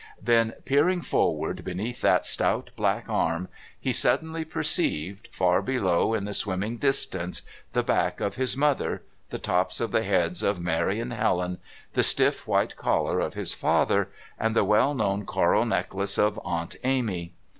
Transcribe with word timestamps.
Then, 0.19 0.53
peering 0.65 1.01
forward 1.01 1.63
beneath 1.63 2.01
that 2.01 2.25
stout 2.25 2.71
black 2.75 3.07
arm, 3.07 3.49
he 3.79 3.93
suddenly 3.93 4.43
perceived, 4.43 5.29
far 5.31 5.61
below 5.61 6.15
in 6.15 6.25
the 6.25 6.33
swimming 6.33 6.77
distance, 6.77 7.43
the 7.73 7.83
back 7.83 8.19
of 8.19 8.33
his 8.35 8.57
mother, 8.57 9.03
the 9.29 9.37
tops 9.37 9.79
of 9.79 9.91
the 9.91 10.01
heads 10.01 10.41
of 10.41 10.59
Mary 10.59 10.99
and 10.99 11.13
Helen, 11.13 11.59
the 11.93 12.01
stiff 12.01 12.47
white 12.47 12.75
collar 12.77 13.19
of 13.19 13.35
his 13.35 13.53
father, 13.53 14.09
and 14.39 14.55
the 14.55 14.63
well 14.65 14.95
known 14.95 15.23
coral 15.23 15.65
necklace 15.65 16.17
of 16.17 16.39
Aunt 16.43 16.77
Amy. 16.83 17.33